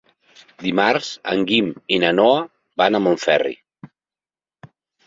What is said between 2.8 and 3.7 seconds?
van a Montferri.